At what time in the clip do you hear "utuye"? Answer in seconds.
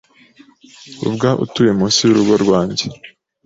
1.43-1.71